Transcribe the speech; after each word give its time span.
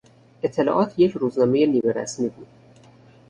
اطلاعات 0.43 0.99
یک 0.99 1.11
روزنامهی 1.11 1.67
نیمه 1.67 1.93
رسمی 1.93 2.29
بود. 2.29 2.47